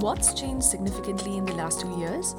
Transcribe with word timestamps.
What's 0.00 0.32
changed 0.32 0.64
significantly 0.64 1.38
in 1.38 1.44
the 1.44 1.54
last 1.54 1.80
two 1.80 1.98
years? 1.98 2.36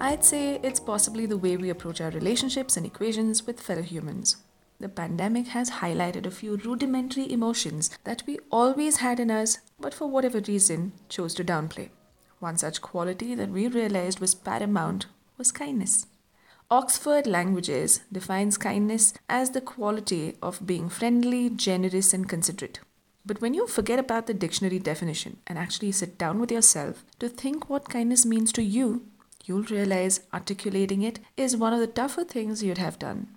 I'd 0.00 0.24
say 0.24 0.58
it's 0.62 0.80
possibly 0.80 1.26
the 1.26 1.36
way 1.36 1.58
we 1.58 1.68
approach 1.68 2.00
our 2.00 2.10
relationships 2.10 2.78
and 2.78 2.86
equations 2.86 3.46
with 3.46 3.60
fellow 3.60 3.82
humans. 3.82 4.38
The 4.78 4.88
pandemic 4.88 5.48
has 5.48 5.70
highlighted 5.82 6.24
a 6.24 6.30
few 6.30 6.56
rudimentary 6.56 7.30
emotions 7.30 7.90
that 8.04 8.22
we 8.26 8.38
always 8.50 8.96
had 8.96 9.20
in 9.20 9.30
us, 9.30 9.58
but 9.78 9.92
for 9.92 10.08
whatever 10.08 10.40
reason 10.40 10.92
chose 11.10 11.34
to 11.34 11.44
downplay. 11.44 11.90
One 12.38 12.56
such 12.56 12.80
quality 12.80 13.34
that 13.34 13.50
we 13.50 13.68
realized 13.68 14.18
was 14.18 14.34
paramount 14.34 15.04
was 15.36 15.52
kindness. 15.52 16.06
Oxford 16.70 17.26
Languages 17.26 18.00
defines 18.10 18.56
kindness 18.56 19.12
as 19.28 19.50
the 19.50 19.60
quality 19.60 20.38
of 20.40 20.66
being 20.66 20.88
friendly, 20.88 21.50
generous, 21.50 22.14
and 22.14 22.26
considerate. 22.26 22.80
But 23.24 23.40
when 23.40 23.54
you 23.54 23.66
forget 23.66 23.98
about 23.98 24.26
the 24.26 24.34
dictionary 24.34 24.78
definition 24.78 25.38
and 25.46 25.58
actually 25.58 25.92
sit 25.92 26.16
down 26.16 26.40
with 26.40 26.50
yourself 26.50 27.04
to 27.18 27.28
think 27.28 27.68
what 27.68 27.88
kindness 27.88 28.24
means 28.24 28.52
to 28.52 28.62
you, 28.62 29.06
you'll 29.44 29.62
realize 29.64 30.20
articulating 30.32 31.02
it 31.02 31.20
is 31.36 31.56
one 31.56 31.72
of 31.72 31.80
the 31.80 31.86
tougher 31.86 32.24
things 32.24 32.62
you'd 32.62 32.78
have 32.78 32.98
done. 32.98 33.28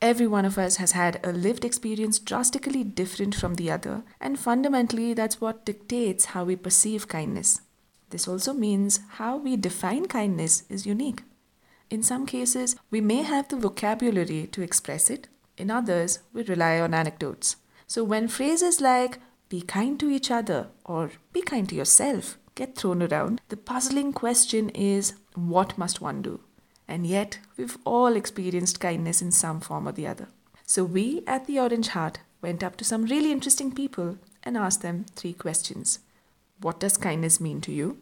Every 0.00 0.26
one 0.26 0.44
of 0.44 0.58
us 0.58 0.76
has 0.76 0.92
had 0.92 1.18
a 1.24 1.32
lived 1.32 1.64
experience 1.64 2.18
drastically 2.18 2.84
different 2.84 3.34
from 3.34 3.54
the 3.54 3.70
other, 3.70 4.02
and 4.20 4.38
fundamentally, 4.38 5.14
that's 5.14 5.40
what 5.40 5.64
dictates 5.64 6.26
how 6.26 6.44
we 6.44 6.56
perceive 6.56 7.08
kindness. 7.08 7.62
This 8.10 8.28
also 8.28 8.52
means 8.52 9.00
how 9.12 9.38
we 9.38 9.56
define 9.56 10.06
kindness 10.06 10.64
is 10.68 10.86
unique. 10.86 11.22
In 11.90 12.02
some 12.02 12.26
cases, 12.26 12.76
we 12.90 13.00
may 13.00 13.22
have 13.22 13.48
the 13.48 13.56
vocabulary 13.56 14.46
to 14.52 14.62
express 14.62 15.08
it, 15.08 15.28
in 15.56 15.70
others, 15.70 16.18
we 16.32 16.42
rely 16.42 16.80
on 16.80 16.92
anecdotes. 16.92 17.56
So 17.86 18.02
when 18.04 18.28
phrases 18.28 18.80
like 18.80 19.18
be 19.48 19.60
kind 19.60 19.98
to 20.00 20.08
each 20.08 20.30
other 20.30 20.68
or 20.84 21.10
be 21.32 21.42
kind 21.42 21.68
to 21.68 21.74
yourself 21.74 22.38
get 22.54 22.76
thrown 22.76 23.02
around, 23.02 23.40
the 23.48 23.56
puzzling 23.56 24.12
question 24.12 24.68
is 24.70 25.14
what 25.34 25.76
must 25.76 26.00
one 26.00 26.22
do? 26.22 26.40
And 26.86 27.06
yet, 27.06 27.38
we've 27.56 27.78
all 27.84 28.14
experienced 28.14 28.78
kindness 28.78 29.22
in 29.22 29.32
some 29.32 29.60
form 29.60 29.88
or 29.88 29.92
the 29.92 30.06
other. 30.06 30.28
So 30.66 30.84
we 30.84 31.22
at 31.26 31.46
the 31.46 31.58
Orange 31.58 31.88
Heart 31.88 32.20
went 32.42 32.62
up 32.62 32.76
to 32.76 32.84
some 32.84 33.04
really 33.04 33.32
interesting 33.32 33.72
people 33.72 34.18
and 34.42 34.56
asked 34.56 34.82
them 34.82 35.06
three 35.14 35.32
questions. 35.32 36.00
What 36.60 36.80
does 36.80 36.96
kindness 36.96 37.40
mean 37.40 37.60
to 37.62 37.72
you? 37.72 37.98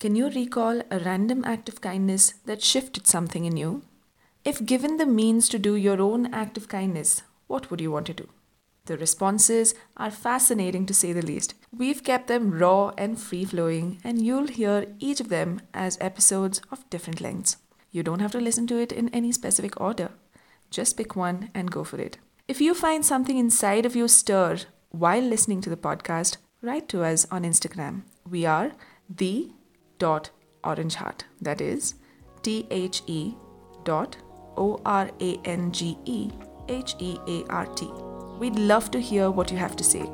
Can 0.00 0.16
you 0.16 0.28
recall 0.30 0.82
a 0.90 0.98
random 1.00 1.44
act 1.44 1.68
of 1.68 1.80
kindness 1.80 2.34
that 2.46 2.62
shifted 2.62 3.06
something 3.06 3.44
in 3.44 3.56
you? 3.56 3.82
If 4.44 4.64
given 4.64 4.96
the 4.96 5.06
means 5.06 5.48
to 5.48 5.58
do 5.58 5.74
your 5.74 6.00
own 6.00 6.32
act 6.32 6.56
of 6.56 6.68
kindness, 6.68 7.22
what 7.46 7.70
would 7.70 7.80
you 7.80 7.90
want 7.90 8.06
to 8.06 8.14
do? 8.14 8.28
The 8.86 8.98
responses 8.98 9.74
are 9.96 10.10
fascinating 10.10 10.84
to 10.86 10.94
say 10.94 11.12
the 11.12 11.22
least. 11.22 11.54
We've 11.76 12.04
kept 12.04 12.28
them 12.28 12.50
raw 12.50 12.92
and 12.98 13.18
free 13.18 13.46
flowing, 13.46 13.98
and 14.04 14.24
you'll 14.24 14.48
hear 14.48 14.86
each 14.98 15.20
of 15.20 15.30
them 15.30 15.62
as 15.72 15.96
episodes 16.00 16.60
of 16.70 16.88
different 16.90 17.20
lengths. 17.20 17.56
You 17.90 18.02
don't 18.02 18.20
have 18.20 18.32
to 18.32 18.40
listen 18.40 18.66
to 18.66 18.76
it 18.76 18.92
in 18.92 19.08
any 19.08 19.32
specific 19.32 19.80
order. 19.80 20.10
Just 20.70 20.96
pick 20.98 21.16
one 21.16 21.50
and 21.54 21.70
go 21.70 21.82
for 21.82 21.98
it. 21.98 22.18
If 22.46 22.60
you 22.60 22.74
find 22.74 23.04
something 23.04 23.38
inside 23.38 23.86
of 23.86 23.96
you 23.96 24.06
stir 24.06 24.58
while 24.90 25.22
listening 25.22 25.62
to 25.62 25.70
the 25.70 25.76
podcast, 25.78 26.36
write 26.60 26.88
to 26.90 27.04
us 27.04 27.26
on 27.30 27.44
Instagram. 27.44 28.02
We 28.28 28.44
are 28.44 28.72
the 29.08 29.50
dot 29.98 30.30
orange 30.62 30.96
heart. 30.96 31.24
That 31.40 31.62
is 31.62 31.94
T 32.42 32.66
H 32.70 33.02
E 33.06 33.34
dot 33.84 34.16
O 34.58 34.80
R 34.84 35.10
A 35.20 35.40
N 35.44 35.72
G 35.72 35.96
E 36.04 36.30
H 36.68 36.96
E 36.98 37.16
A 37.26 37.44
R 37.48 37.66
T. 37.66 38.13
We'd 38.38 38.56
love 38.56 38.90
to 38.90 39.00
hear 39.00 39.30
what 39.30 39.50
you 39.50 39.58
have 39.58 39.76
to 39.76 39.84
say. 39.84 40.04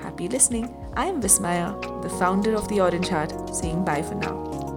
Happy 0.00 0.28
listening. 0.28 0.74
I 0.94 1.06
am 1.06 1.20
Vismaya, 1.20 2.02
the 2.02 2.08
founder 2.08 2.54
of 2.54 2.68
the 2.68 2.80
Orange 2.80 3.08
Heart, 3.08 3.54
saying 3.54 3.84
bye 3.84 4.02
for 4.02 4.14
now. 4.14 4.75